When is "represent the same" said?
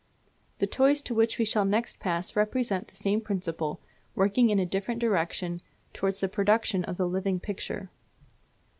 2.35-3.21